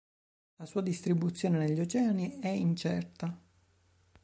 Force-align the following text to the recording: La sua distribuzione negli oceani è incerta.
La 0.55 0.65
sua 0.65 0.81
distribuzione 0.81 1.59
negli 1.59 1.79
oceani 1.79 2.39
è 2.39 2.47
incerta. 2.47 3.39